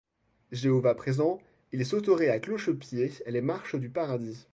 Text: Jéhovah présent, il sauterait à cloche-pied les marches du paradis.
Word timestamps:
Jéhovah 0.51 0.95
présent, 0.95 1.39
il 1.71 1.85
sauterait 1.85 2.29
à 2.29 2.39
cloche-pied 2.39 3.11
les 3.27 3.41
marches 3.41 3.75
du 3.75 3.89
paradis. 3.91 4.47